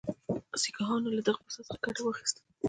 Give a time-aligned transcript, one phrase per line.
[0.61, 2.47] سیکهانو له دغه فرصت څخه ګټه واخیستله.